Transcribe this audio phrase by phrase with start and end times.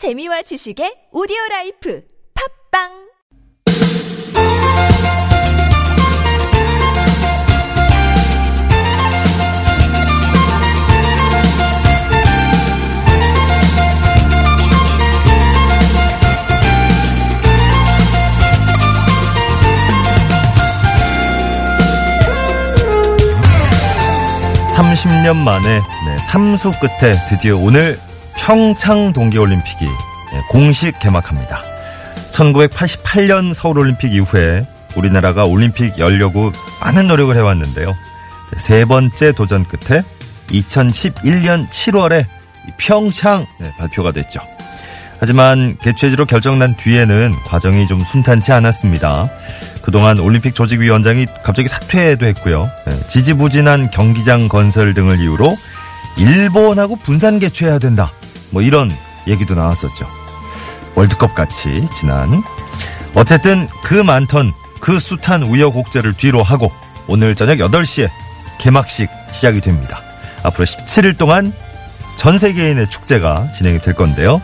[0.00, 2.02] 재미와 지식의 오디오 라이프
[2.72, 2.88] 팝빵!
[24.74, 27.98] 삼십 년 만에 네, 삼수 끝에 드디어 오늘
[28.40, 31.62] 평창 동계올림픽이 예, 공식 개막합니다.
[32.30, 36.50] 1988년 서울올림픽 이후에 우리나라가 올림픽 열려고
[36.80, 37.94] 많은 노력을 해왔는데요.
[38.56, 40.02] 세 번째 도전 끝에
[40.48, 42.24] 2011년 7월에
[42.78, 44.40] 평창 네, 발표가 됐죠.
[45.18, 49.28] 하지만 개최지로 결정난 뒤에는 과정이 좀 순탄치 않았습니다.
[49.82, 52.70] 그동안 올림픽 조직위원장이 갑자기 사퇴도 했고요.
[52.86, 55.56] 네, 지지부진한 경기장 건설 등을 이유로
[56.16, 58.10] 일본하고 분산 개최해야 된다.
[58.50, 58.92] 뭐 이런
[59.26, 60.06] 얘기도 나왔었죠.
[60.94, 62.42] 월드컵 같이 지난.
[63.14, 66.72] 어쨌든 그 많던 그 숱한 우여곡절을 뒤로 하고
[67.06, 68.08] 오늘 저녁 8시에
[68.58, 70.00] 개막식 시작이 됩니다.
[70.42, 71.52] 앞으로 17일 동안
[72.16, 74.40] 전 세계인의 축제가 진행이 될 건데요.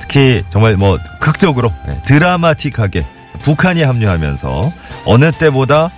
[0.00, 3.04] 특히 정말 뭐 극적으로 네, 드라마틱하게
[3.42, 4.72] 북한이 합류하면서
[5.04, 5.90] 어느 때보다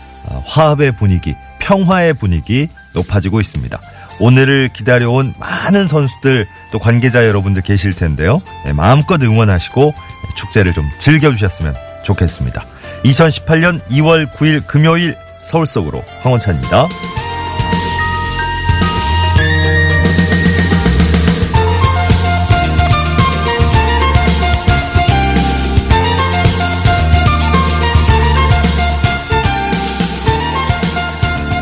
[0.44, 3.80] 화합의 분위기, 평화의 분위기 높아지고 있습니다.
[4.20, 8.40] 오늘을 기다려온 많은 선수들 또 관계자 여러분들 계실 텐데요.
[8.64, 9.94] 네, 마음껏 응원하시고
[10.36, 12.64] 축제를 좀 즐겨주셨으면 좋겠습니다.
[13.04, 16.86] 2018년 2월 9일 금요일 서울 속으로 황원찬입니다.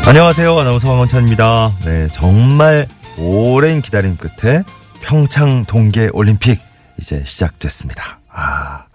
[0.09, 0.57] 안녕하세요.
[0.57, 1.71] 아나운서 황원찬입니다.
[1.85, 2.87] 네, 정말
[3.19, 4.63] 오랜 기다림 끝에
[5.01, 6.59] 평창 동계 올림픽
[6.97, 8.19] 이제 시작됐습니다.
[8.27, 8.85] 아.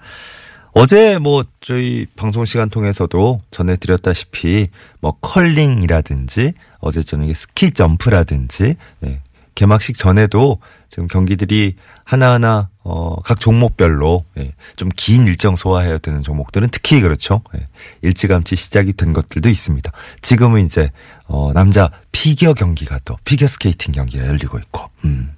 [0.72, 4.70] 어제 뭐 저희 방송 시간 통해서도 전해드렸다시피
[5.00, 9.20] 뭐 컬링이라든지 어제 저녁에 스키 점프라든지 네,
[9.54, 10.58] 개막식 전에도
[10.90, 17.42] 지금 경기들이 하나하나 어, 각 종목별로 예, 좀 긴 일정 소화해야 되는 종목들은 특히 그렇죠.
[17.56, 17.66] 예,
[18.02, 19.90] 일찌감치 시작이 된 것들도 있습니다.
[20.20, 20.90] 지금은 이제
[21.26, 24.90] 어, 남자 피겨 경기가 또 피겨 스케이팅 경기가 열리고 있고.
[25.04, 25.32] 음.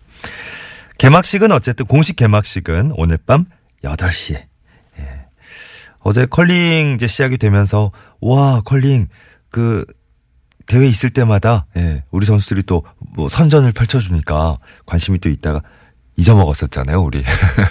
[0.99, 3.45] 개막식은 어쨌든 공식 개막식은 오늘 밤
[3.85, 4.35] 8시에.
[4.99, 5.27] 예.
[6.01, 9.09] 어제 컬링 이제 시작이 되면서 와 컬링
[9.51, 9.85] 그
[10.67, 12.83] 대회 있을 때마다 예, 우리 선수들이 또
[13.17, 15.63] 뭐 선전을 펼쳐 주니까 관심이 또 있다가
[16.17, 17.23] 잊어먹었었잖아요, 우리.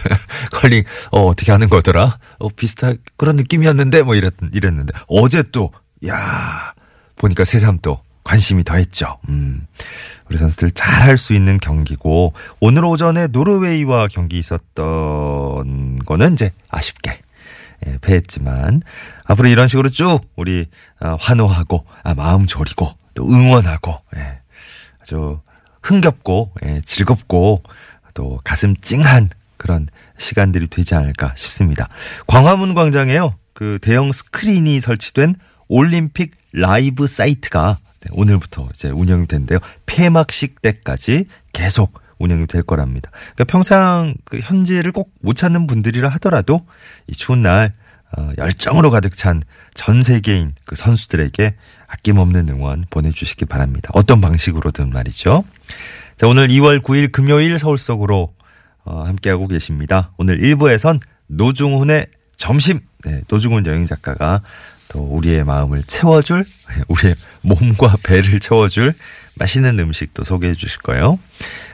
[0.51, 2.19] 컬링, 어, 어떻게 하는 거더라?
[2.39, 4.93] 어, 비슷한 그런 느낌이었는데, 뭐 이랬, 이랬는데.
[5.07, 5.71] 어제 또,
[6.07, 6.73] 야
[7.15, 9.17] 보니까 새삼 또 관심이 더했죠.
[9.29, 9.65] 음.
[10.29, 17.19] 우리 선수들 잘 할 수 있는 경기고, 오늘 오전에 노르웨이와 경기 있었던 거는 이제 아쉽게.
[17.87, 18.81] 예, 패했지만
[19.25, 20.65] 앞으로 이런 식으로 쭉 우리
[20.99, 24.39] 아, 환호하고 아, 마음 졸이고 또 응원하고 예,
[25.01, 25.41] 아주
[25.83, 27.61] 흥겹고 예, 즐겁고
[28.15, 29.87] 또 가슴 찡한 그런
[30.17, 31.89] 시간들이 되지 않을까 싶습니다.
[32.25, 33.35] 광화문 광장에요.
[33.53, 35.35] 그 대형 스크린이 설치된
[35.67, 39.59] 올림픽 라이브 사이트가 네, 오늘부터 이제 운영이 된대요.
[39.85, 43.11] 폐막식 때까지 계속 운영이 될 거랍니다.
[43.11, 46.65] 그러니까 평창 그 현지를 꼭 못 찾는 분들이라 하더라도
[47.07, 47.73] 이 추운 날
[48.17, 49.41] 어, 열정으로 가득 찬
[49.75, 51.53] 전 세계인 그 선수들에게
[51.87, 53.91] 아낌없는 응원 보내주시기 바랍니다.
[53.93, 55.43] 어떤 방식으로든 말이죠.
[56.17, 58.33] 자, 오늘 2월 9일 금요일 서울 속으로
[58.85, 60.13] 어, 함께하고 계십니다.
[60.17, 64.41] 오늘 1부에선 노중훈의 점심, 네, 노중훈 여행 작가가
[64.87, 66.45] 또 우리의 마음을 채워줄,
[66.87, 68.93] 우리의 몸과 배를 채워줄
[69.35, 71.19] 맛있는 음식도 소개해 주실 거예요.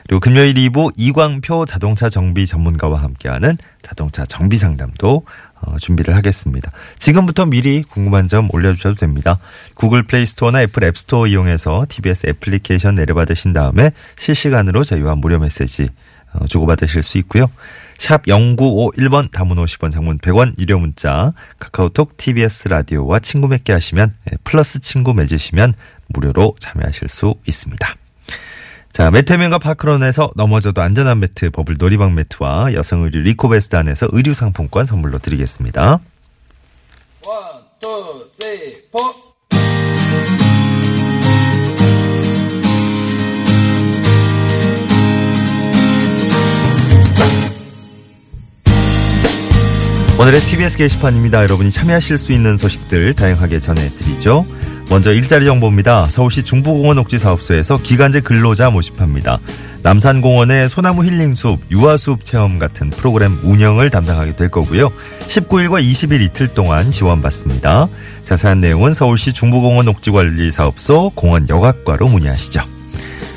[0.06, 5.24] 그리고 금요일 2부 이광표 자동차 정비 전문가와 함께하는 자동차 정비 상담도
[5.60, 6.72] 어, 준비를 하겠습니다.
[6.98, 9.38] 지금부터 미리 궁금한 점 올려주셔도 됩니다.
[9.74, 15.88] 구글 플레이 스토어나 애플 앱 스토어 이용해서 TBS 애플리케이션 내려받으신 다음에 실시간으로 저희와 무료 메시지
[16.32, 17.50] 어, 주고받으실 수 있고요.
[17.98, 24.36] 샵 0951번 단문 50원 장문 100원 유료 문자 카카오톡 TBS 라디오와 친구 맺게 하시면 예,
[24.42, 25.74] 플러스 친구 맺으시면
[26.08, 28.01] 무료로 참여하실 수 있습니다.
[28.92, 34.84] 자, 매태면과 파크론에서 넘어져도 안전한 매트, 버블 놀이방 매트와 여성 의류 리코베스트 안에서 의류 상품권
[34.84, 35.98] 선물로 드리겠습니다.
[37.26, 37.51] 원,
[50.22, 51.42] 오늘의 TBS 게시판입니다.
[51.42, 54.46] 여러분이 참여하실 수 있는 소식들 다양하게 전해드리죠.
[54.88, 56.06] 먼저 일자리 정보입니다.
[56.06, 59.40] 서울시 중부공원 옥지사업소에서 기간제 근로자 모집합니다.
[59.82, 64.92] 남산공원의 소나무 힐링숲, 유아숲 체험 같은 프로그램 운영을 담당하게 될 거고요.
[65.26, 67.88] 19일과 20일 이틀 동안 지원받습니다.
[68.22, 72.62] 자세한 내용은 서울시 중부공원 옥지관리사업소 공원 여각과로 문의하시죠.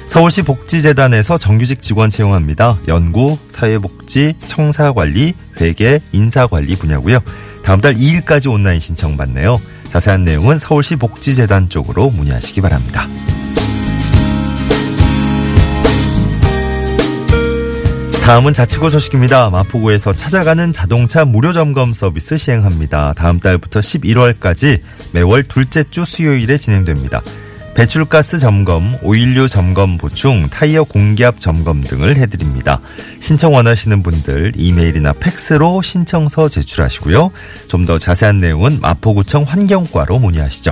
[0.08, 2.78] 서울시 복지재단에서 정규직 직원 채용합니다.
[2.88, 7.20] 연구, 사회복지, 청사관리, 회계, 인사관리 분야고요.
[7.64, 9.60] 다음 달 2일까지 온라인 신청 받네요.
[9.90, 13.08] 자세한 내용은 서울시 복지재단 쪽으로 문의하시기 바랍니다.
[18.26, 19.52] 다음은 자치구 소식입니다.
[19.52, 23.14] 마포구에서 찾아가는 자동차 무료 점검 서비스 시행합니다.
[23.16, 24.82] 다음 달부터 11월까지
[25.12, 27.22] 매월 둘째 주 수요일에 진행됩니다.
[27.76, 32.80] 배출가스 점검, 오일류 점검 보충, 타이어 공기압 점검 등을 해드립니다.
[33.20, 37.32] 신청 원하시는 분들 이메일이나 팩스로 신청서 제출하시고요.
[37.68, 40.72] 좀 더 자세한 내용은 마포구청 환경과로 문의하시죠.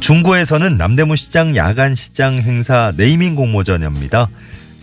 [0.00, 4.30] 중구에서는 남대문 시장 야간 시장 행사 네이밍 공모전 엽니다.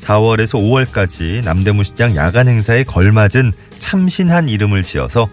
[0.02, 5.30] 4월에서 5월까지 남대문 시장 야간 행사에 걸맞은 참신한 이름을 지어서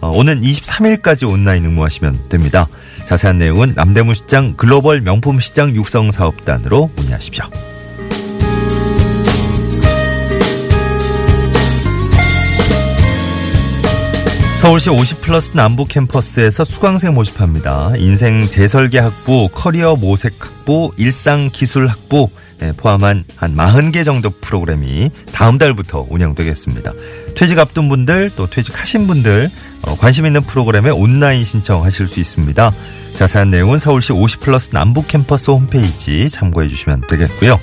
[0.00, 2.68] 어, 오는 23일까지 온라인 응모하시면 됩니다.
[3.06, 7.44] 자세한 내용은 남대문 시장 글로벌 명품 시장 육성 사업단으로 문의하십시오.
[14.56, 17.92] 서울시 50 플러스 남부 캠퍼스에서 수강생 모집합니다.
[17.98, 22.45] 인생 재설계 학부, 커리어 모색 학부, 일상 기술 학부 네,
[22.76, 26.92] 포함한 한 40개 정도 프로그램이 다음 달부터 운영되겠습니다.
[27.34, 29.50] 퇴직 앞둔 분들 또 퇴직하신 분들
[29.82, 32.72] 어, 관심 있는 프로그램에 온라인 신청하실 수 있습니다.
[33.14, 37.58] 자세한 내용은 서울시 50 플러스 남부 캠퍼스 홈페이지 참고해 주시면 되겠고요.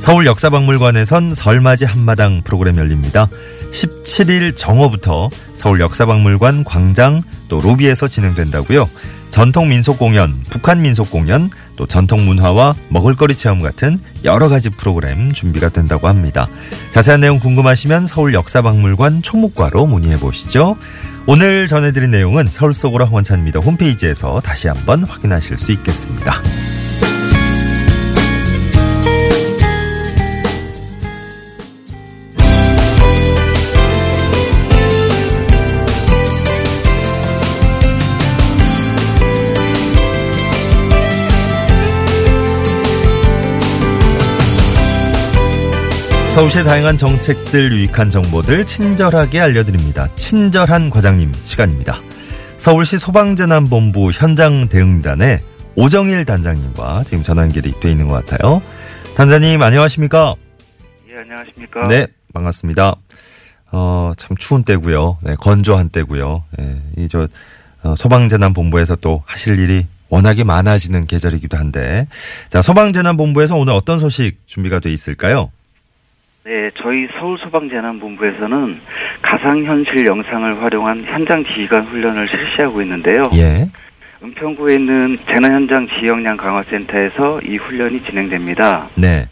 [0.00, 3.28] 서울 역사박물관에선 설맞이 한마당 프로그램 열립니다.
[3.72, 8.88] 17일 정오부터 서울 역사박물관 광장 또 로비에서 진행된다고요.
[9.28, 15.32] 전통 민속 공연, 북한 민속 공연, 또 전통 문화와 먹을거리 체험 같은 여러 가지 프로그램
[15.32, 16.48] 준비가 된다고 합니다.
[16.90, 20.76] 자세한 내용 궁금하시면 서울 역사박물관 총무과로 문의해 보시죠.
[21.26, 23.60] 오늘 전해드린 내용은 서울 속으로 황원찬입니다.
[23.60, 26.42] 홈페이지에서 다시 한번 확인하실 수 있겠습니다.
[46.40, 50.08] 서울시의 다양한 정책들 유익한 정보들 친절하게 알려드립니다.
[50.14, 52.00] 친절한 과장님 시간입니다.
[52.56, 55.40] 서울시 소방재난본부 현장 대응단의
[55.76, 58.62] 오정일 단장님과 지금 전화 연결이 돼 있는 것 같아요.
[59.16, 60.34] 단장님 안녕하십니까?
[61.10, 61.88] 예, 안녕하십니까?
[61.88, 62.94] 네, 반갑습니다.
[63.72, 65.18] 어, 참 추운 때고요.
[65.20, 66.44] 네, 건조한 때고요.
[66.56, 67.28] 네, 이저
[67.82, 72.08] 어, 소방재난본부에서 또 하실 일이 워낙에 많아지는 계절이기도 한데,
[72.48, 75.50] 자 소방재난본부에서 오늘 어떤 소식 준비가 돼 있을까요?
[76.42, 78.80] 네, 저희 서울소방재난본부에서는
[79.20, 83.24] 가상현실 영상을 활용한 현장 지휘관 훈련을 실시하고 있는데요.
[83.34, 83.68] 예.
[84.22, 88.88] 은평구에 있는 재난현장 지역량 강화센터에서 이 훈련이 진행됩니다.
[88.94, 89.26] 네.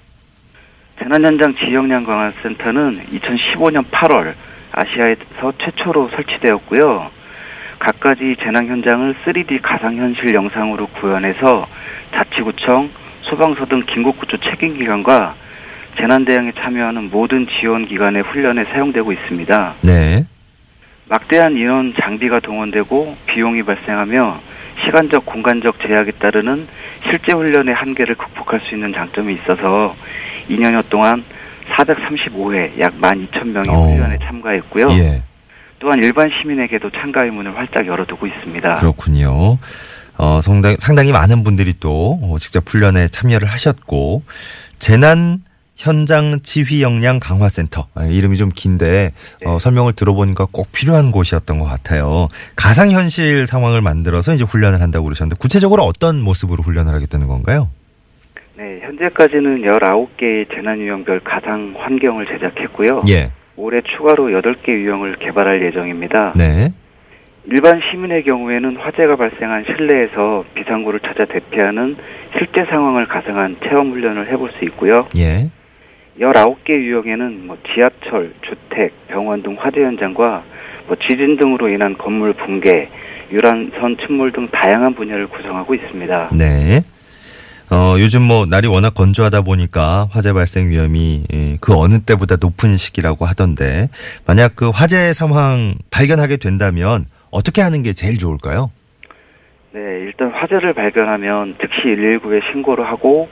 [0.99, 4.35] 재난현장 지역량 강화센터는 2015년 8월
[4.73, 7.11] 아시아에서 최초로 설치되었고요.
[7.79, 11.67] 각가지 재난 현장을 3D 가상현실 영상으로 구현해서
[12.13, 12.91] 자치구청,
[13.23, 15.48] 소방서 등 긴급구조 책임기관과
[15.99, 19.75] 재난 대응에 참여하는 모든 지원 기관의 훈련에 사용되고 있습니다.
[19.83, 20.25] 네.
[21.09, 24.41] 막대한 인원 장비가 동원되고 비용이 발생하며
[24.85, 26.69] 시간적 공간적 제약에 따르는
[27.05, 29.97] 실제 훈련의 한계를 극복할 수 있는 장점이 있어서
[30.49, 31.25] 2년여 동안
[31.77, 33.93] 435회 약 12,000명이 어.
[33.93, 34.87] 훈련에 참가했고요.
[34.93, 35.23] 예.
[35.79, 38.77] 또한 일반 시민에게도 참가의 문을 활짝 열어두고 있습니다.
[38.77, 39.59] 그렇군요.
[40.17, 44.23] 어, 상당히, 상당히 많은 분들이 또 어, 직접 훈련에 참여를 하셨고,
[44.79, 45.41] 재난
[45.79, 47.87] 현장 지휘 역량 강화센터.
[47.95, 49.13] 아, 이름이 좀 긴데,
[49.47, 52.27] 어, 설명을 들어보니까 꼭 필요한 곳이었던 것 같아요.
[52.57, 57.69] 가상 현실 상황을 만들어서 이제 훈련을 한다고 그러셨는데, 구체적으로 어떤 모습으로 훈련을 하게 되는 건가요?
[58.57, 63.03] 네, 현재까지는 19개의 재난 유형별 가상 환경을 제작했고요.
[63.09, 63.31] 예.
[63.57, 66.33] 올해 추가로 8개 유형을 개발할 예정입니다.
[66.37, 66.73] 네.
[67.45, 71.97] 일반 시민의 경우에는 화재가 발생한 실내에서 비상구를 찾아 대피하는
[72.37, 75.09] 실제 상황을 가상한 체험 훈련을 해볼 수 있고요.
[75.17, 75.51] 예.
[76.21, 80.43] 19개 유형에는 뭐 지하철, 주택, 병원 등 화재 현장과
[80.87, 82.89] 뭐 지진 등으로 인한 건물 붕괴,
[83.31, 86.31] 유람선 침몰 등 다양한 분야를 구성하고 있습니다.
[86.33, 86.83] 네.
[87.71, 92.79] 어, 요즘 뭐 날이 워낙 건조하다 보니까 화재 발생 위험이 예, 그 어느 때보다 높은
[92.79, 93.89] 시기라고 하던데
[94.27, 98.71] 만약 그 화재 상황 발견하게 된다면 어떻게 하는 게 제일 좋을까요?
[99.73, 103.29] 네, 일단 화재를 발견하면 즉시 119에 신고를 하고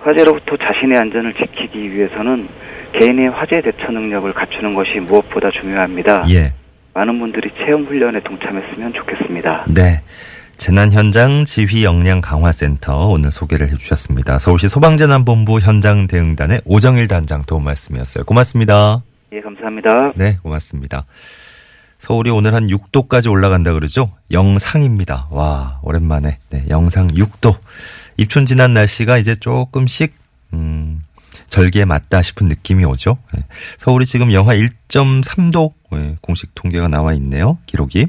[0.00, 2.48] 화재로부터 자신의 안전을 지키기 위해서는
[2.92, 6.26] 개인의 화재 대처 능력을 갖추는 것이 무엇보다 중요합니다.
[6.30, 6.52] 예.
[6.92, 9.64] 많은 분들이 체험 훈련에 동참했으면 좋겠습니다.
[9.68, 10.00] 네.
[10.64, 14.38] 재난 현장 지휘 역량 강화센터 오늘 소개를 해주셨습니다.
[14.38, 18.24] 서울시 소방재난본부 현장 대응단의 오정일 단장 도움 말씀이었어요.
[18.24, 19.02] 고맙습니다.
[19.34, 20.14] 예, 감사합니다.
[20.16, 21.04] 네, 고맙습니다.
[21.98, 24.12] 서울이 오늘 한 6도까지 올라간다 그러죠?
[24.30, 25.28] 영상입니다.
[25.30, 26.38] 와, 오랜만에.
[26.48, 27.58] 네, 영상 6도.
[28.16, 30.14] 입춘 지난 날씨가 이제 조금씩,
[30.54, 31.02] 음,
[31.50, 33.18] 절기에 맞다 싶은 느낌이 오죠?
[33.34, 33.44] 네,
[33.76, 37.58] 서울이 지금 영하 1.3도, 네, 공식 통계가 나와 있네요.
[37.66, 38.06] 기록이.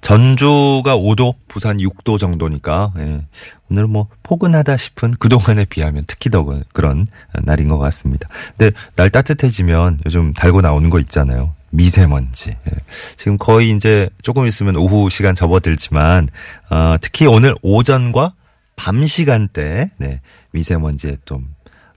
[0.00, 3.22] 전주가 5도, 부산 6도 정도니까, 예,
[3.70, 7.06] 오늘 뭐 포근하다 싶은 그동안에 비하면 특히 더 그런
[7.42, 8.28] 날인 것 같습니다.
[8.56, 11.54] 근데 날 따뜻해지면 요즘 달고 나오는 거 있잖아요.
[11.70, 12.50] 미세먼지.
[12.50, 12.72] 예.
[13.16, 16.28] 지금 거의 이제 조금 있으면 오후 시간 접어들지만,
[16.70, 18.32] 어, 특히 오늘 오전과
[18.76, 20.20] 밤 시간대, 네,
[20.52, 21.54] 미세먼지에 좀,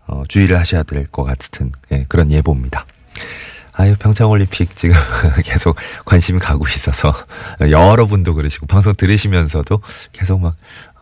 [0.08, 2.86] 어, 주의를 하셔야 될 것 같은, 예, 그런 예보입니다.
[3.74, 4.96] 아유, 평창올림픽 지금
[5.44, 5.75] 계속
[6.06, 7.13] 관심이 가고 있어서
[7.62, 10.54] 여러분도 그러시고 방송 들으시면서도 계속 막,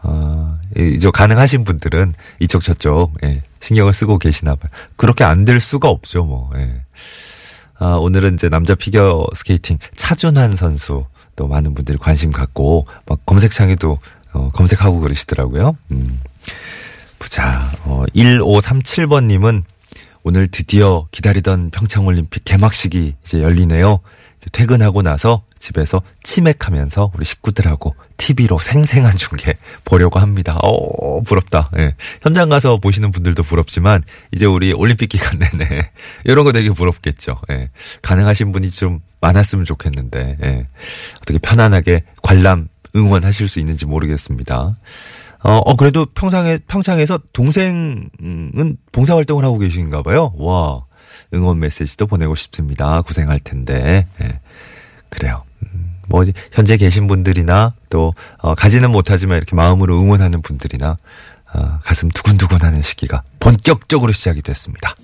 [0.04, 4.72] 어, 이제 가능하신 분들은 이쪽 저쪽, 예, 신경을 쓰고 계시나 봐요.
[4.96, 6.82] 그렇게 안 될 수가 없죠, 뭐, 예.
[7.80, 14.00] 아, 오늘은 이제 남자 피겨 스케이팅 차준환 선수 또 많은 분들이 관심 갖고 막 검색창에도
[14.34, 15.76] 어, 검색하고 그러시더라고요.
[15.92, 16.20] 음.
[17.20, 17.72] 보자.
[17.84, 19.64] 어, 1537번님은
[20.24, 24.00] 오늘 드디어 기다리던 평창올림픽 개막식이 이제 열리네요.
[24.40, 30.58] 이제 퇴근하고 나서 집에서 치맥하면서 우리 식구들하고 TV로 생생한 중계 보려고 합니다.
[30.64, 31.66] 어, 부럽다.
[31.78, 31.96] 예.
[32.22, 35.92] 현장 가서 보시는 분들도 부럽지만 이제 우리 올림픽 기간 내내
[36.24, 37.42] 이런 거 되게 부럽겠죠.
[37.52, 37.70] 예.
[38.02, 40.68] 가능하신 분이 좀 많았으면 좋겠는데 예.
[41.22, 44.78] 어떻게 편안하게 관람 응원하실 수 있는지 모르겠습니다.
[45.42, 50.34] 어, 어, 그래도 평상에, 평창에서 동생은 봉사활동을 하고 계신가 봐요.
[50.38, 50.84] 와,
[51.34, 53.02] 응원 메시지도 보내고 싶습니다.
[53.02, 54.08] 고생할 텐데.
[54.22, 54.40] 예.
[55.10, 55.44] 그래요.
[55.64, 60.98] 음, 뭐, 현재 계신 분들이나 또, 어, 가지는 못하지만 이렇게 마음으로 응원하는 분들이나,
[61.54, 64.96] 어, 가슴 두근두근 하는 시기가 본격적으로 시작이 됐습니다.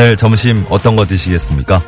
[0.00, 1.82] 오늘 점심 어떤 거 드시겠습니까?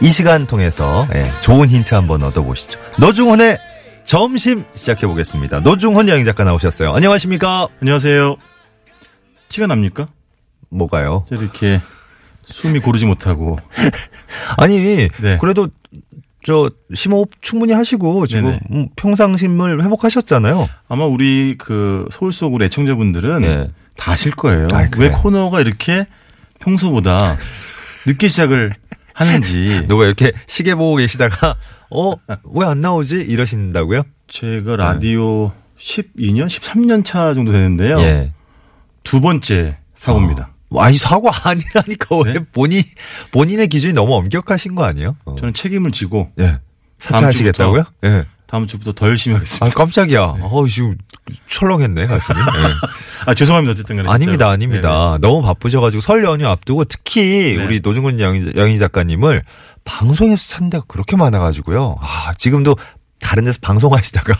[0.00, 2.78] 이 시간 통해서 예, 좋은 힌트 한번 얻어보시죠.
[3.00, 3.58] 노중훈의
[4.04, 5.58] 점심 시작해 보겠습니다.
[5.58, 6.92] 노중훈 여행 작가 나오셨어요.
[6.92, 7.66] 안녕하십니까?
[7.82, 8.36] 안녕하세요.
[9.48, 10.06] 티가 납니까?
[10.68, 11.26] 뭐가요?
[11.32, 11.80] 이렇게
[12.44, 13.58] 숨이 고르지 못하고
[14.56, 15.38] 아니 네.
[15.40, 15.66] 그래도
[16.44, 18.60] 저 심호흡 충분히 하시고 지금 네네.
[18.70, 20.68] 음, 평상심을 회복하셨잖아요.
[20.86, 23.68] 아마 우리 그 서울 속 우리 애청자분들은 네.
[23.96, 24.68] 다 아실 거예요.
[24.72, 25.08] 아이, 그래.
[25.08, 26.06] 왜 코너가 이렇게
[26.58, 27.36] 평소보다
[28.06, 28.72] 늦게 시작을
[29.14, 31.56] 하는지 누가 이렇게 시계 보고 계시다가
[31.90, 34.02] 어 왜 안 나오지 이러신다고요?
[34.28, 37.98] 제가 라디오 12년, 13년 차 정도 되는데요.
[38.00, 38.32] 예.
[39.04, 40.50] 두 번째 사고입니다.
[40.70, 40.80] 어.
[40.82, 42.40] 아니 사고 아니라니까 왜 네?
[42.52, 42.82] 본인
[43.32, 45.16] 본인의 기준이 너무 엄격하신 거 아니에요?
[45.24, 45.36] 어.
[45.38, 46.58] 저는 책임을 지고 예.
[46.98, 47.84] 사퇴하시겠다고요?
[48.04, 48.24] 예.
[48.48, 49.66] 다음 주부터 더 열심히 하겠습니다.
[49.66, 50.20] 아 깜짝이야.
[50.40, 50.96] 어 지금
[51.50, 52.38] 철렁했네 가슴이.
[52.38, 52.72] 예.
[53.30, 53.72] 아, 죄송합니다.
[53.72, 54.08] 어쨌든 간에.
[54.08, 54.48] 아닙니다.
[54.48, 55.18] 아닙니다.
[55.20, 57.64] 너무 바쁘셔가지고 설 연휴 앞두고 특히 네.
[57.64, 59.44] 우리 노중근 영희, 영희 작가님을
[59.84, 61.98] 방송에서 찾는 데가 그렇게 많아가지고요.
[62.00, 62.76] 아 지금도
[63.20, 64.34] 다른 데서 방송하시다가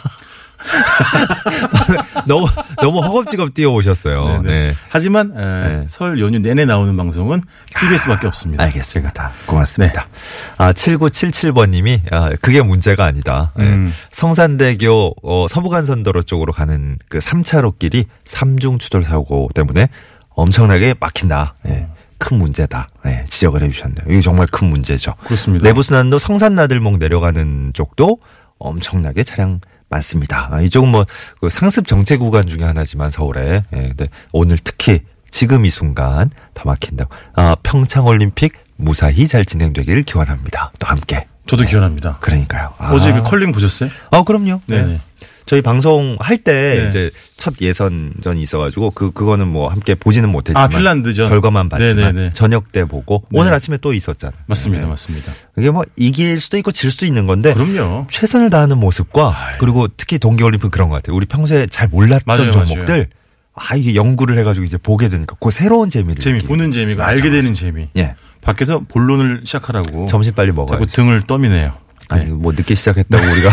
[2.26, 2.46] 너무
[2.80, 4.42] 너무 허겁지겁 뛰어오셨어요.
[4.42, 4.42] 네네.
[4.42, 4.74] 네.
[4.88, 5.84] 하지만 에, 네.
[5.88, 7.42] 설 연휴 내내 나오는 방송은
[7.78, 8.64] TBS밖에 없습니다.
[8.64, 9.32] 알겠습니다.
[9.46, 10.08] 고맙습니다.
[10.56, 13.52] 아, 7977번님이, 아, 그게 문제가 아니다.
[13.58, 13.62] 예.
[13.62, 13.94] 음.
[14.10, 19.88] 성산대교, 어, 서부간선도로 쪽으로 가는 그 3차로 길이 삼중 추돌 사고 때문에
[20.30, 21.54] 엄청나게 막힌다.
[21.68, 21.86] 예.
[22.18, 22.88] 큰 문제다.
[23.06, 24.06] 예, 지적을 해주셨네요.
[24.08, 25.14] 이게 정말 큰 문제죠.
[25.24, 25.64] 그렇습니다.
[25.64, 28.18] 내부순환도 성산나들목 내려가는 쪽도
[28.58, 30.48] 엄청나게 차량 많습니다.
[30.52, 31.06] 아, 이쪽은 뭐,
[31.40, 33.62] 그 상습 정체 구간 중에 하나지만 서울에.
[33.72, 37.14] 예, 근데 오늘 특히 지금 이 순간 더 막힌다고.
[37.34, 40.72] 아, 평창올림픽 무사히 잘 진행되기를 기원합니다.
[40.78, 41.26] 또 함께.
[41.46, 42.18] 저도 기원합니다.
[42.20, 42.74] 그러니까요.
[42.78, 42.92] 아.
[42.92, 43.90] 어제 그 컬링 보셨어요?
[44.10, 44.60] 아, 그럼요.
[44.66, 45.00] 네.
[45.48, 46.52] 저희 방송 할때
[46.82, 46.88] 네.
[46.88, 51.30] 이제 첫 예선전이 있어가지고 그 그거는 뭐 함께 보지는 못했지만 아, 핀란드전.
[51.30, 52.30] 결과만 봤지만 네네네.
[52.34, 53.40] 저녁 때 보고 네.
[53.40, 54.38] 오늘 아침에 또 있었잖아요.
[54.44, 54.90] 맞습니다, 네.
[54.90, 55.32] 맞습니다.
[55.56, 58.08] 이게 뭐 이길 수도 있고 질 수도 있는 건데 그럼요.
[58.10, 61.16] 최선을 다하는 모습과 그리고 특히 동계올림픽 그런 것 같아요.
[61.16, 63.08] 우리 평소에 잘 몰랐던 맞아요, 종목들
[63.54, 66.48] 아 이게 연구를 해가지고 이제 보게 되니까 그 새로운 재미를 재미, 느끼는.
[66.56, 67.40] 보는 재미가 맞아, 알게 맞아.
[67.40, 67.88] 되는 재미.
[67.96, 70.06] 예 밖에서 본론을 시작하라고.
[70.08, 70.84] 점심 빨리 먹어야지.
[70.84, 71.72] 자꾸 등을 떠미네요.
[72.08, 72.30] 아니 네.
[72.30, 73.50] 뭐 늦게 시작했다고 우리가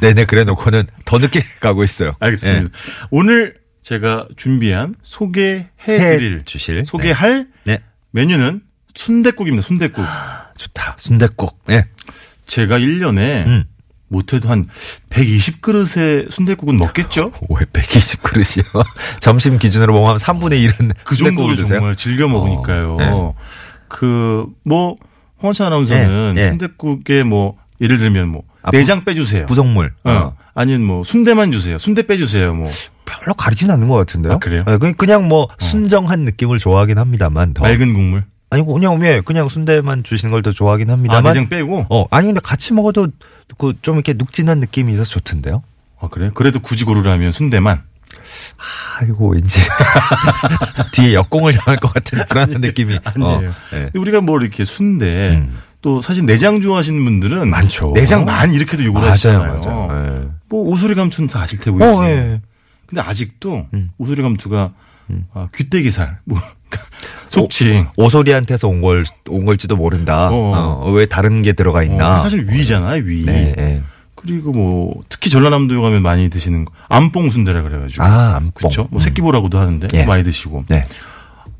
[0.00, 2.14] 내내 그래놓고는 더 늦게 가고 있어요.
[2.20, 2.68] 알겠습니다.
[3.10, 7.80] 오늘 제가 준비한 소개해 해 드릴 주실 소개할 네.
[8.12, 8.62] 메뉴는
[8.94, 9.66] 순댓국입니다.
[9.66, 10.04] 순댓국.
[10.56, 10.96] 좋다.
[10.98, 11.58] 순댓국.
[11.70, 11.86] 예.
[12.46, 13.64] 제가 1년에 음.
[14.08, 14.68] 못해도 한
[15.10, 17.32] 120그릇의 순댓국은 먹겠죠?
[17.50, 18.84] 왜 120그릇이요?
[19.20, 22.98] 점심 기준으로 한 3분의 1은 그 정도로 정말 즐겨 먹으니까요.
[23.00, 23.34] 어,
[23.88, 24.96] 그, 뭐,
[25.42, 26.48] 홍원찬 아나운서는 네, 네.
[26.50, 29.46] 순댓국에 뭐, 예를 들면 뭐, 아, 부- 내장 빼주세요.
[29.46, 29.92] 부속물.
[30.04, 30.10] 어.
[30.10, 30.36] 어.
[30.54, 31.78] 아니면 뭐, 순대만 주세요.
[31.78, 32.54] 순대 빼주세요.
[32.54, 32.70] 뭐,
[33.04, 34.34] 별로 가리진 않는 것 같은데요.
[34.34, 34.64] 아, 그래요?
[34.68, 37.62] 예, 그냥- 뭐 순정한 느낌을 좋아하긴 합니다만 더.
[37.62, 38.24] 맑은 국물.
[38.50, 41.24] 아니 그냥 왜 그냥 순대만 주시는 걸 더 좋아하긴 아, 합니다만.
[41.24, 41.86] 내장 빼고?
[41.90, 43.08] 어 아니 근데 같이 먹어도
[43.58, 45.64] 그 좀 이렇게 눅진한 느낌이 있어서 좋던데요.
[46.00, 46.30] 아, 그래요?
[46.34, 47.82] 그래도 굳이 고르라면 순대만.
[49.00, 49.58] 아이고 왠지
[50.92, 52.98] 뒤에 역공을 당할 것 같은 불안한 느낌이.
[53.04, 53.48] 아니에요.
[53.48, 53.78] 어, 예.
[53.92, 55.58] 근데 우리가 뭐 이렇게 순대, 음.
[55.84, 57.92] 또 사실 내장 좋아하시는 분들은 많죠.
[57.94, 59.60] 내장 많이 이렇게도 요구를 맞아요, 하시잖아요.
[59.60, 60.22] 맞아요.
[60.24, 60.28] 예.
[60.48, 61.84] 뭐 오소리 감투는 다 아실 테고.
[61.84, 62.06] 어.
[62.06, 62.40] 예.
[62.86, 63.90] 근데 아직도 음.
[63.98, 64.72] 오소리 감투가
[65.34, 66.38] 아, 귀때기살, 뭐
[67.28, 67.88] 속칭.
[67.98, 70.30] 오 소리한테서 온 걸 온 걸지도 모른다.
[70.32, 70.80] 어.
[70.86, 72.16] 어, 왜 다른 게 들어가 있나?
[72.16, 73.22] 어, 사실 위잖아요, 위.
[73.26, 73.54] 네.
[73.58, 73.82] 예.
[74.14, 78.02] 그리고 뭐 특히 전라남도 가면 많이 드시는 거, 암뽕 순대라 그래가지고.
[78.02, 78.52] 아, 암뽕.
[78.54, 78.88] 그렇죠.
[78.90, 79.00] 뭐 음.
[79.00, 80.04] 새끼보라고도 하는데 예.
[80.04, 80.64] 많이 드시고.
[80.68, 80.86] 네.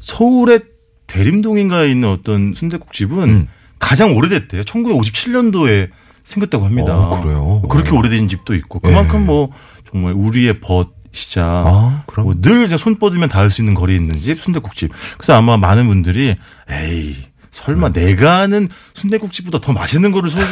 [0.00, 0.60] 서울의
[1.08, 3.48] 대림동인가에 있는 어떤 순대국집은 음.
[3.84, 4.62] 가장 오래됐대요.
[4.62, 5.90] 1957년도에
[6.24, 6.96] 생겼다고 합니다.
[6.96, 7.62] 어, 그래요?
[7.68, 7.96] 그렇게 네.
[7.96, 9.26] 오래된 집도 있고 그만큼 네.
[9.26, 9.50] 뭐
[9.92, 12.24] 정말 우리의 벗이자 아, 그럼.
[12.24, 14.90] 뭐늘 이제 손 뻗으면 닿을 수 있는 거리에 있는 집 순대국집.
[15.18, 16.34] 그래서 아마 많은 분들이
[16.70, 17.16] 에이
[17.50, 18.06] 설마 네.
[18.06, 20.44] 내가 아는 순대국집보다 더 맛있는 거를 소개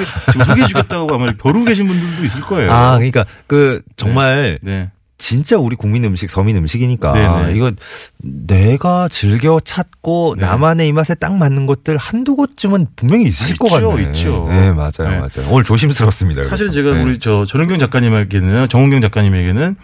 [0.44, 2.70] 소개해 주겠다고 아마 벼르고 계신 분들도 있을 거예요.
[2.70, 4.90] 아, 그러니까 그 정말 네.
[5.22, 7.56] 진짜 우리 국민 음식, 서민 음식이니까 네네.
[7.56, 7.70] 이거
[8.18, 10.44] 내가 즐겨 찾고 네.
[10.44, 14.02] 나만의 입맛에 딱 맞는 것들 한두 곳쯤은 분명히 있으실 아, 것 있죠, 같네.
[14.02, 14.46] 있죠.
[14.50, 15.18] 네, 맞아요, 네.
[15.20, 15.48] 맞아요.
[15.48, 16.42] 오늘 조심스럽습니다.
[16.42, 16.88] 사실은 그래서.
[16.88, 17.04] 제가 네.
[17.04, 19.76] 우리 저 전은경 작가님에게는 정은경 작가님에게는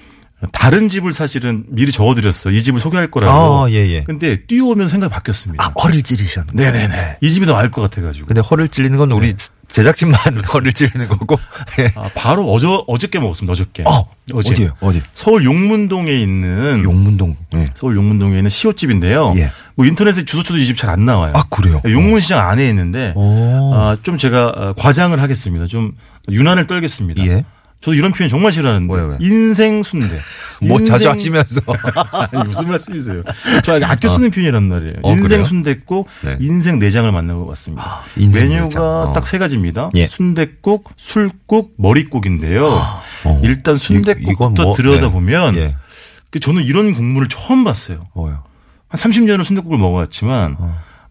[0.53, 2.51] 다른 집을 사실은 미리 적어드렸어.
[2.51, 3.65] 이 집을 소개할 거라고.
[3.65, 4.05] 아, 예, 예.
[4.05, 5.65] 근데 뛰어오면 생각이 바뀌었습니다.
[5.65, 6.53] 아, 허를 찌르셨네.
[6.55, 7.17] 네네네.
[7.21, 8.27] 이 집이 더 나을 것 같아가지고.
[8.29, 9.35] 근데 허를 찌르는 건 우리
[9.67, 10.21] 제작진만
[10.55, 11.37] 허를 찌르는 거고.
[11.81, 11.93] 예.
[11.97, 13.53] 아, 바로 어저, 어저께 먹었습니다.
[13.53, 13.83] 어저께.
[13.85, 14.53] 어, 어제.
[14.55, 14.75] 어디요?
[14.81, 15.03] 어디?
[15.13, 17.37] 서울 용문동에 있는 용문동.
[17.57, 17.65] 예.
[17.75, 19.35] 서울 용문동에 있는 시옷집인데요.
[19.39, 19.51] 예.
[19.75, 21.33] 뭐 인터넷에 주소 쳐도 이 집 잘 안 나와요.
[21.35, 21.81] 아, 그래요?
[21.85, 23.75] 용문시장 안에 있는데 오.
[23.75, 25.67] 아, 좀 제가 어, 과장을 하겠습니다.
[25.67, 25.93] 좀
[26.31, 27.27] 유난을 떨겠습니다.
[27.27, 27.45] 예.
[27.81, 29.17] 저도 이런 표현 정말 싫어하는데 왜, 왜?
[29.21, 30.19] 인생 순대.
[30.61, 31.61] 뭐 인생- 자주 하시면서.
[32.33, 33.23] 아니, 무슨 말씀이세요?
[33.63, 34.95] 저 아껴 쓰는 표현이란 말이에요.
[35.03, 35.45] 어, 인생?
[35.45, 36.37] 순댓국, 네.
[36.41, 38.01] 인생 내장을 만나고 왔습니다.
[38.17, 39.03] 인생 메뉴가.
[39.03, 39.13] 어.
[39.13, 39.91] 딱세 가지입니다.
[39.95, 40.09] 예.
[40.09, 42.67] 순댓국, 술국, 머릿국인데요.
[43.25, 43.41] 어.
[43.45, 43.79] 일단
[44.29, 45.77] 이건 뭐- 들여다보면 예.
[46.31, 48.01] 그 저는 이런 국물을 처음 봤어요.
[48.15, 48.43] 뭐요?
[48.89, 50.57] 한 30년을 순댓국을 먹어왔지만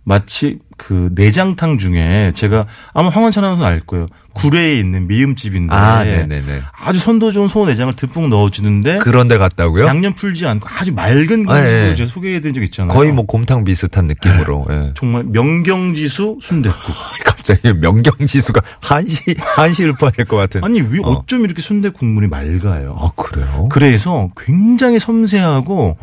[0.08, 4.08] 마치 그 내장탕 중에 제가 아마 황원찬 아나운서 알 거예요.
[4.32, 6.62] 구례에 있는 미음집인데 아, 네네네.
[6.82, 9.86] 아주 선도 좋은 소 내장을 듬뿍 넣어주는데 그런 데 갔다고요?
[9.86, 11.93] 양념 풀지 않고 아주 맑은 국물로 아, 예.
[11.93, 12.93] 제가 소개해드린 적 있잖아요.
[12.93, 14.67] 거의 뭐 곰탕 비슷한 느낌으로.
[14.70, 14.93] 예.
[14.96, 16.96] 정말 명경지수 순댓국.
[17.26, 20.63] 갑자기 명경지수가 한시 한시일 뻔할 것 같은.
[20.63, 21.10] 아니 왜 어.
[21.10, 22.96] 어쩜 이렇게 순대 국물이 맑아요?
[22.98, 23.67] 아 그래요?
[23.70, 25.98] 그래서 굉장히 섬세하고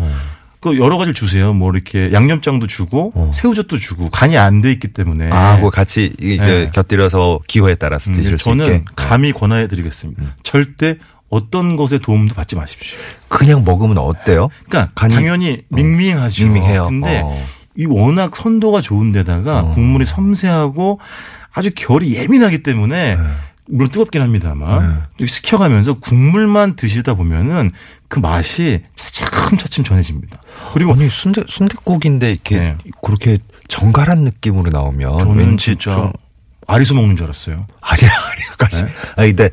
[0.65, 1.53] 그 여러 가지를 주세요.
[1.53, 3.31] 뭐 이렇게 양념장도 주고 어.
[3.35, 6.71] 새우젓도 주고 간이 안 돼 있기 때문에 아, 그 같이 이제 네.
[6.73, 8.75] 곁들여서 기호에 따라서 음, 드실 수 저는 있게.
[8.79, 8.85] 음.
[8.97, 10.23] 감히 권해드리겠습니다.
[10.43, 10.97] 절대
[11.29, 12.97] 어떤 것의 도움도 받지 마십시오.
[13.29, 14.49] 그냥 먹으면 어때요?
[14.67, 16.45] 그러니까 간이- 당연히 밍밍하죠.
[16.45, 16.87] 밍밍해요.
[16.87, 17.47] 근데 어.
[17.77, 19.71] 이 워낙 선도가 좋은 데다가 어.
[19.73, 20.99] 국물이 섬세하고
[21.53, 23.19] 아주 결이 예민하기 때문에
[23.67, 25.27] 물론 뜨겁긴 합니다만 네.
[25.27, 27.71] 식혀가면서 국물만 드시다 보면은
[28.09, 30.41] 그 맛이 차츰차츰 전해집니다.
[30.75, 32.77] 그리고 아니 순대 순대국인데 이렇게 네.
[33.01, 36.13] 그렇게 정갈한 느낌으로 나오면 저는 진짜 좀
[36.67, 37.67] 아리수 먹는 줄 알았어요.
[37.81, 38.85] 아니야 아니야까지.
[39.17, 39.51] 아니 근데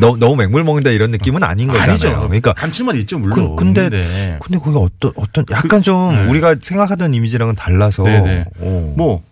[0.00, 1.90] 너무 너무 맹물 먹는다 이런 느낌은 아닌 거잖아요.
[1.90, 2.20] 아니죠.
[2.20, 3.34] 그러니까 감칠맛 있죠 물론.
[3.34, 6.26] 그, 근데 있는데 근데 거기 어떤 어떤 약간 좀 네.
[6.26, 8.44] 우리가 생각하던 이미지랑은 달라서 네네.
[8.60, 8.94] 어.
[8.96, 9.22] 뭐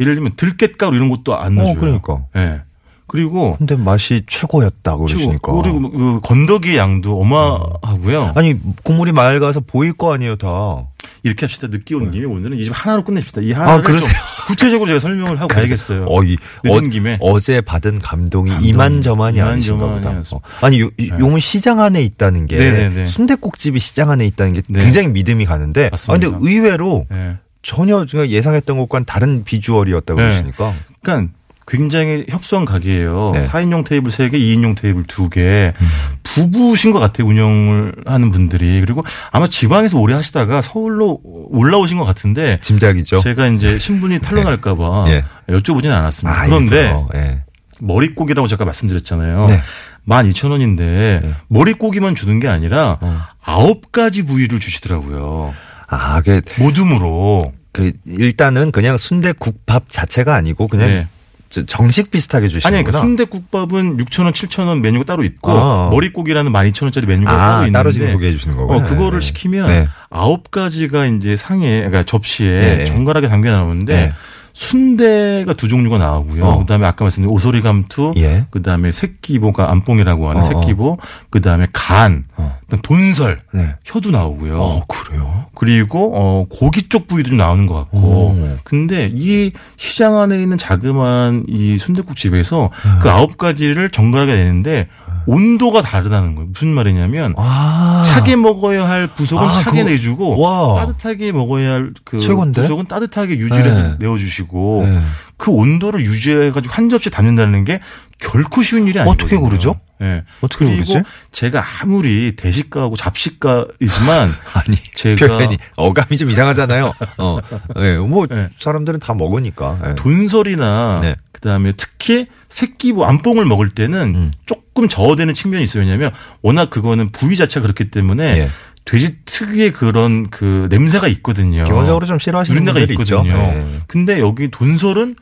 [0.00, 1.76] 예를 들면 들깨가루 이런 것도 안 넣어줘요.
[1.76, 2.24] 어, 그러니까.
[2.36, 2.62] 예.
[3.08, 5.32] 그리고 근데 맛이 최고였다 그러시니까.
[5.52, 5.62] 최고.
[5.62, 8.32] 그리고 그 건더기의 양도 어마하고요.
[8.36, 10.86] 아니 국물이 맑아서 보일 거 아니에요 다.
[11.24, 11.66] 이렇게 합시다.
[11.68, 13.40] 늦게 온 김에 오늘은 이 집 하나로 끝냅시다.
[13.40, 14.08] 이 하나를 아, 그러세요?
[14.10, 16.06] 좀 구체적으로 제가 설명을 하고 가야겠어요.
[16.08, 17.18] 어, 이, 늦은 어, 김에.
[17.20, 20.10] 어제 받은 감동이 감동이 이만저만이 아니신가 보다.
[20.10, 20.40] 어.
[20.60, 23.06] 아니 요, 이- 용문 시장 안에 있다는 게 네네네.
[23.06, 24.80] 순대국집이 시장 안에 있다는 게 네.
[24.80, 26.28] 굉장히 믿음이 가는데 아, 맞습니다.
[26.30, 27.36] 근데 의외로 예.
[27.62, 30.26] 전혀 제가 예상했던 것과는 다른 비주얼이었다고 네.
[30.26, 31.32] 그러시니까 그러니까
[31.68, 33.32] 굉장히 협소한 가게예요.
[33.34, 33.40] 네.
[33.40, 35.72] 4인용 테이블 3개, 2인용 테이블 2개.
[35.80, 35.88] 음.
[36.22, 37.26] 부부신 것 같아요.
[37.28, 38.80] 운영을 하는 분들이.
[38.80, 43.18] 그리고 아마 지방에서 오래 하시다가 서울로 올라오신 것 같은데 짐작이죠.
[43.20, 45.24] 제가 이제 신분이 탄로날까봐 예.
[45.50, 46.40] 여쭈보진 않았습니다.
[46.40, 47.42] 아, 그런데 예.
[47.80, 49.46] 머릿고기라고 제가 말씀드렸잖아요.
[49.46, 49.60] 네.
[50.08, 51.34] 12,000원인데 네.
[51.48, 53.22] 머릿고기만 주는 게 아니라 어.
[53.42, 55.54] 아홉 가지 부위를 주시더라고요.
[55.86, 57.52] 아, 그, 모둠으로.
[57.72, 61.06] 그 일단은 그냥 순대국밥 자체가 아니고 그냥 네.
[61.50, 62.82] 저- 정식 비슷하게 아니, 주시는구나.
[62.82, 65.88] 그러니까 순대국밥은 6,000원, 7,000원 메뉴가 따로 있고 아.
[65.90, 68.76] 머릿고기라는 12,000원짜리 메뉴가 따로 아, 있는데 따로 지금 소개해 주시는 거고요.
[68.78, 69.26] 어, 그거를 네.
[69.26, 69.88] 시키면 네.
[70.10, 72.84] 아홉 가지가 이제 상에 그러니까 접시에 네.
[72.84, 74.12] 정갈하게 담겨 나오는데 네.
[74.58, 76.44] 순대가 두 종류가 나오고요.
[76.44, 76.58] 어.
[76.58, 78.46] 그다음에 아까 말씀드린 오소리 감투, 예.
[78.50, 80.48] 그다음에 새끼보가 안뽕이라고 하는 어, 어.
[80.48, 80.96] 새끼보,
[81.30, 82.58] 그다음에 간, 어.
[82.62, 83.76] 그다음 돈설, 네.
[83.84, 84.60] 혀도 나오고요.
[84.60, 85.46] 어, 그래요?
[85.54, 87.98] 그리고 어 고기 쪽 부위도 좀 나오는 것 같고.
[87.98, 88.56] 오.
[88.64, 94.88] 근데 이 시장 안에 있는 자그마한 이 순대국 집에서 그 아홉 가지를 정갈하게 내는데
[95.28, 96.48] 온도가 다르다는 거예요.
[96.52, 98.02] 무슨 말이냐면 아.
[98.04, 100.86] 차게 먹어야 할 부속은 아, 차게 그거- 내주고 와.
[100.86, 102.62] 따뜻하게 먹어야 할그 최고인데?
[102.62, 103.94] 부속은 따뜻하게 유지해서 네.
[103.98, 105.00] 내어주시고 네.
[105.38, 107.80] 그 온도를 유지해가지고 한 접시 담는다는 게
[108.18, 109.24] 결코 쉬운 일이 아니거든요.
[109.24, 109.80] 어떻게 그러죠?
[110.00, 110.24] 네.
[110.40, 111.02] 어떻게 그러지?
[111.32, 116.92] 제가 아무리 대식가하고 잡식가이지만 아니 제가 표현이 어감이 좀 이상하잖아요.
[117.18, 117.38] 어,
[117.76, 118.48] 네, 뭐 네.
[118.58, 119.78] 사람들은 다 먹으니까.
[119.82, 119.94] 네.
[119.94, 121.16] 돈설이나 네.
[121.32, 124.32] 그다음에 특히 새끼 뭐 안뽕을 먹을 때는 음.
[124.44, 125.84] 조금 저어되는 측면이 있어요.
[125.84, 126.10] 왜냐하면
[126.42, 128.48] 워낙 그거는 부위 자체가 그렇기 때문에 예.
[128.84, 131.62] 돼지 특유의 그런 그 냄새가 있거든요.
[131.64, 132.92] 기본적으로 좀 싫어하시는 분들이.
[132.94, 133.22] 있거든요.
[133.22, 133.80] 네.
[133.86, 135.14] 근데 여기 돈설은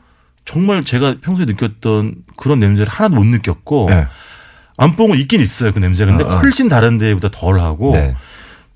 [0.47, 4.07] 정말 제가 평소에 느꼈던 그런 냄새를 하나도 못 느꼈고 네.
[4.77, 6.15] 안뽕은 있긴 있어요 그 냄새가.
[6.15, 6.39] 근데 아, 아.
[6.39, 8.15] 훨씬 다른 데보다 덜하고 네.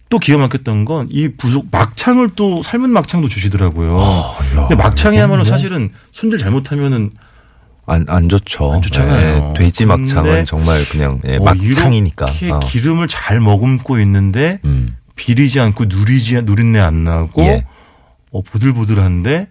[0.09, 3.99] 또 기가 막혔던 건 이 부속 막창을 또 삶은 막창도 주시더라고요.
[4.01, 7.11] 야, 근데 막창이야말로 뭐 사실은 손질 잘못하면은
[7.85, 8.73] 안, 안 좋죠.
[8.73, 9.53] 안 좋잖아요.
[9.53, 12.25] 네, 돼지 막창은 정말 그냥 예, 어, 막창이니까.
[12.25, 12.59] 이렇게 어.
[12.59, 14.97] 기름을 잘 머금고 있는데 음.
[15.15, 17.65] 비리지 않고 누리지 누린내 안 나고 예.
[18.31, 19.47] 어, 보들보들한데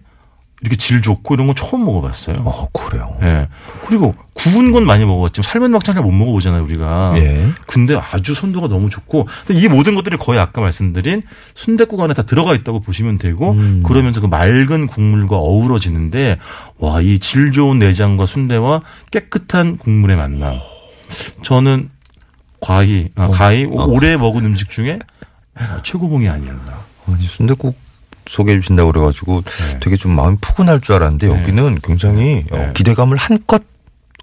[0.61, 2.37] 이렇게 질 좋고 이런 거 처음 먹어봤어요.
[2.45, 3.17] 어, 그래요.
[3.23, 3.47] 예.
[3.87, 7.15] 그리고 구운 건 많이 먹어봤지만 삶은 막창 잘 못 먹어보잖아요 우리가.
[7.17, 7.47] 예.
[7.65, 11.23] 근데 아주 손도가 너무 좋고 이 모든 것들이 거의 아까 말씀드린
[11.55, 13.81] 순댓국 안에 다 들어가 있다고 보시면 되고 음.
[13.83, 16.37] 그러면서 그 맑은 국물과 어우러지는데
[16.77, 20.53] 와 이 질 좋은 내장과 순대와 깨끗한 국물의 만남.
[21.43, 21.89] 저는
[22.59, 23.85] 과히 아, 가히 어.
[23.85, 24.99] 오래 먹은 음식 중에
[25.55, 26.81] 아, 최고봉이 아니었나.
[27.07, 27.75] 아니, 순대국
[28.27, 29.79] 소개해 주신다고 그래가지고 네.
[29.79, 31.39] 되게 좀 마음이 푸근할 줄 알았는데 네.
[31.41, 32.71] 여기는 굉장히 어, 네.
[32.73, 33.61] 기대감을 한껏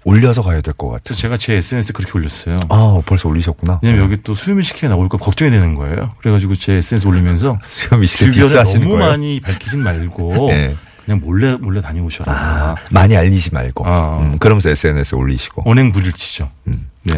[0.05, 1.15] 올려서 가야 될 것 같아요.
[1.15, 2.57] 제가 제 SNS에 그렇게 올렸어요.
[2.69, 3.79] 아, 벌써 올리셨구나.
[3.83, 6.13] 왜냐면 여기 또 수요미 식회 나올까 걱정이 되는 거예요.
[6.19, 8.97] 그래가지고 제 SNS 올리면서 수염이 시대 주변에 너무 거예요.
[9.09, 10.75] 많이 밝히진 말고 네.
[11.05, 12.31] 그냥 몰래 몰래 다녀오셔라.
[12.31, 13.85] 아, 많이 알리지 말고.
[13.85, 14.19] 아.
[14.21, 15.63] 음, 그러면서 SNS 에 올리시고.
[15.65, 16.49] 언행 불일치죠.
[16.67, 16.88] 음.
[17.03, 17.13] 네.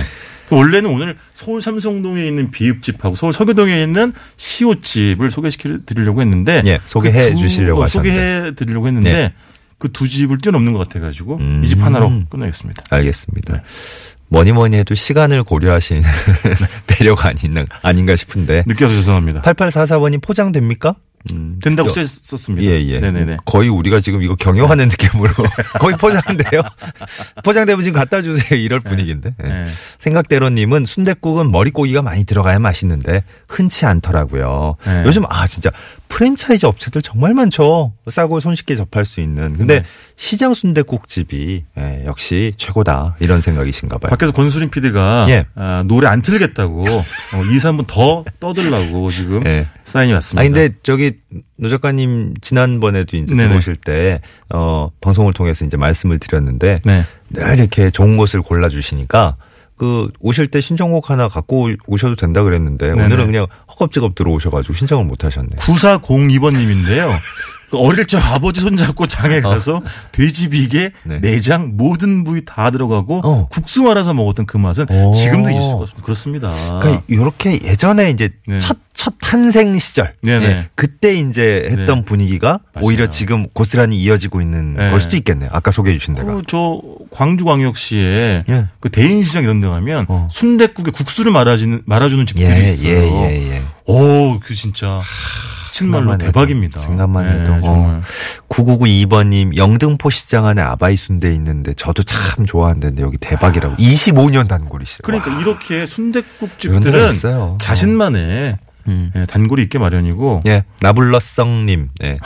[0.49, 7.29] 원래는 오늘 서울 삼성동에 있는 비읍집하고 서울 서교동에 있는 시옷집을 소개시켜 드리려고 했는데 예, 소개해
[7.29, 8.09] 그 두- 주시려고 어, 하셨는데.
[8.19, 9.33] 소개해 드리려고 했는데 네.
[9.77, 11.61] 그두 집을 뛰어넘는 것 같아가지고 음.
[11.63, 12.83] 이집 하나로 끝내겠습니다.
[12.89, 13.53] 알겠습니다.
[13.53, 13.61] 네.
[14.27, 16.01] 뭐니 뭐니 해도 시간을 고려하시는
[16.87, 18.63] 배려가 아닌, 아닌가 싶은데.
[18.67, 19.41] 느껴서 죄송합니다.
[19.41, 20.95] 8844번님 포장됩니까?
[21.33, 22.65] 음, 된다고 저- 썼습니다.
[22.69, 22.99] 예, 예.
[22.99, 23.37] 네네네.
[23.45, 25.31] 거의 우리가 지금 이거 경영하는 느낌으로
[25.79, 26.61] 거의 포장돼요.
[27.43, 28.59] 포장되면 지금 갖다 주세요.
[28.59, 29.35] 이럴 분위기인데.
[29.43, 29.47] 예.
[29.47, 29.67] 네.
[29.99, 34.77] 생각대로님은 순댓국은 머릿고기가 많이 들어가야 맛있는데 흔치 않더라고요.
[34.85, 35.03] 네.
[35.05, 35.69] 요즘 아 진짜
[36.07, 37.93] 프랜차이즈 업체들 정말 많죠.
[38.09, 39.55] 싸고 손쉽게 접할 수 있는.
[39.57, 39.85] 근데 네.
[40.21, 44.11] 시장 순대국집이 예, 역시 최고다 이런 생각이신가 봐요.
[44.11, 45.47] 밖에서 권수림 PD가 예.
[45.55, 47.01] 아, 노래 안 틀겠다고 어,
[47.51, 49.65] 2, 3분 더 떠들라고 지금 예.
[49.83, 50.41] 사인이 왔습니다.
[50.41, 51.13] 아 근데 저기
[51.57, 53.47] 노 작가님 지난번에도 이제 네네.
[53.47, 54.21] 들어오실 때
[54.53, 57.03] 어, 방송을 통해서 이제 말씀을 드렸는데 네.
[57.31, 59.37] 늘 이렇게 좋은 곳을 골라 주시니까
[59.75, 63.05] 그 오실 때 신청곡 하나 갖고 오셔도 된다 그랬는데 네네.
[63.05, 65.55] 오늘은 그냥 허겁지겁 들어오셔가지고 신청을 못 하셨네.
[65.55, 67.09] 9402번님인데요.
[67.71, 69.81] 그 어릴 적 아버지 손잡고 장에 가서
[70.11, 70.89] 돼지 비계, 어.
[71.05, 71.21] 네.
[71.21, 73.47] 내장 모든 부위 다 들어가고 어.
[73.49, 75.13] 국수 말아서 먹었던 그 맛은 오.
[75.13, 76.03] 지금도 잊을 수가 없습니다.
[76.05, 76.79] 그렇습니다.
[76.81, 78.59] 그러니까 이렇게 예전에 이제 네.
[78.59, 80.13] 첫, 첫 탄생 시절.
[80.21, 80.45] 네네.
[80.45, 82.05] 예, 그때 이제 했던 네.
[82.05, 82.85] 분위기가 맞아요.
[82.85, 84.89] 오히려 지금 고스란히 이어지고 있는 네.
[84.89, 85.49] 걸 수도 있겠네요.
[85.53, 86.33] 아까 소개해 주신 데가.
[86.33, 86.81] 그 저
[87.11, 88.67] 광주광역시에 예.
[88.81, 90.27] 그 대인시장 이런 데 가면 어.
[90.29, 92.89] 순댓국에 국수를 말아주는 말아주는 집들이 예, 있어요.
[92.89, 93.61] 예, 예, 예.
[93.85, 95.01] 오, 그 진짜
[95.71, 96.79] 정말로 대박입니다.
[96.79, 97.53] 생각만 예, 해도.
[97.53, 97.61] 어.
[97.61, 98.01] 정말.
[98.49, 103.75] 9992번님, 영등포 시장 안에 아바이 순대 있는데 저도 참 좋아하는데 여기 대박이라고.
[103.77, 104.99] 25년 단골이시래요.
[105.03, 105.39] 그러니까 와.
[105.41, 105.85] 이렇게
[107.09, 107.57] 있어요.
[107.59, 108.57] 자신만의
[108.87, 109.11] 음.
[109.15, 112.17] 예, 단골이 있게 마련이고 예, 나블러성님, 예.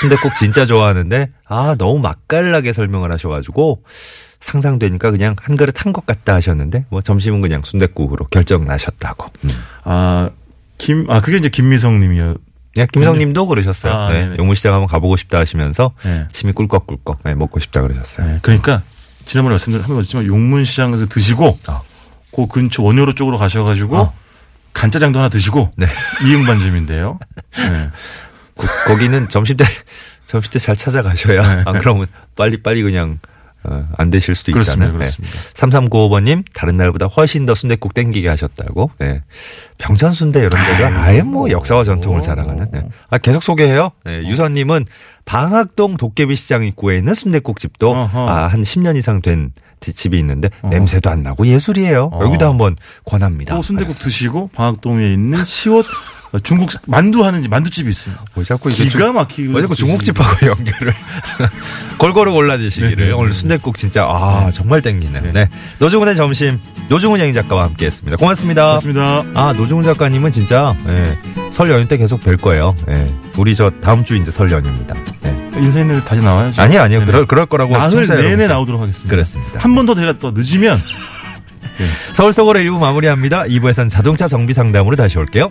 [0.00, 3.82] 순대국 진짜 좋아하는데, 아, 너무 맛깔나게 설명을 하셔가지고,
[4.40, 9.30] 상상되니까 그냥 한 그릇 한 것 같다 하셨는데, 뭐 점심은 그냥 순대국으로 결정 나셨다고.
[9.44, 9.50] 음.
[9.84, 10.28] 아,
[10.76, 12.34] 김, 아, 그게 이제 김미성 님이요.
[12.76, 13.92] 예, 김성님도 그러셨어요.
[13.92, 14.36] 아, 네, 네네.
[14.38, 16.26] 용문시장 한번 가보고 싶다 하시면서, 네.
[16.30, 18.26] 침이 꿀꺽꿀꺽, 네, 먹고 싶다 그러셨어요.
[18.26, 18.82] 네, 그러니까
[19.24, 21.82] 지난번에 말씀드린 한번 말씀드렸지만 용문시장에서 드시고 어.
[22.34, 24.14] 그 근처 원효로 쪽으로 가셔가지고 어.
[24.72, 25.86] 간짜장도 하나 드시고 네.
[26.28, 27.18] 이응반점인데요.
[27.56, 27.90] 네.
[28.56, 29.64] 거, 거기는 점심 때,
[30.26, 33.35] 점심 때 잘 찾아가셔야, 안 그러면 빨리 빨리 그냥, 어,
[33.96, 34.52] 안 되실 수도.
[34.58, 34.92] 있다는.
[34.92, 35.38] 그렇습니다.
[35.54, 38.90] 3395번님, 다른 날보다 훨씬 더 순대국 땡기게 하셨다고.
[38.98, 39.22] 네.
[39.78, 42.68] 병천 순대 이런 데가 아예 뭐 역사와 전통을 자랑하는.
[42.72, 42.82] 네.
[43.10, 43.90] 아, 계속 소개해요.
[44.04, 44.18] 네.
[44.26, 44.86] 유선님은
[45.24, 48.28] 방학동 도깨비 시장 입구에 있는 순대국 집도 어허.
[48.28, 49.50] 아, 한 10년 이상 된
[49.80, 52.10] 집이 있는데 냄새도 안 나고 예술이에요.
[52.12, 52.24] 어.
[52.24, 53.54] 여기도 한번 권합니다.
[53.54, 54.04] 또 순대국 하셨어요.
[54.04, 55.88] 드시고 방학동에 있는 시옷 어,
[56.42, 58.24] 중국 만두 하는 만두집이 있습니다.
[58.34, 59.86] 왜 자꾸 이게 기가 중- 막히게 왜 자꾸 드시고.
[59.88, 60.94] 중국집하고 연결을
[61.98, 63.36] 골고루 골라주시기를 네, 네, 오늘 네.
[63.36, 65.32] 순대국 진짜 아 정말 땡기네.
[65.32, 65.48] 네.
[65.78, 68.16] 노중훈의 점심 노중훈 양희 작가와 함께했습니다.
[68.18, 68.74] 고맙습니다.
[68.74, 69.24] 맞습니다.
[69.34, 71.16] 아 노중훈 작가님은 진짜 예,
[71.50, 72.74] 설 연휴 때 계속 뵐 거예요.
[72.90, 73.12] 예.
[73.36, 74.94] 우리 저 다음 주 이제 설 연휴입니다.
[75.24, 75.36] 예.
[75.58, 76.60] 인사했는데 다시 나와야죠.
[76.60, 77.10] 아니요 아니요 네네.
[77.12, 78.46] 그럴 그럴 거라고 나흘 내내.
[78.46, 79.08] 나오도록 하겠습니다.
[79.10, 79.60] 그렇습니다.
[79.60, 80.78] 한 번 더 제가 또 늦으면
[82.12, 83.44] 서울 속으로 1부 마무리합니다.
[83.44, 85.50] 2부에선 자동차 정비 상담으로 다시 올게요.